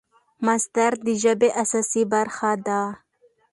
[0.45, 2.81] مصدر د ژبي اساسي برخه ده.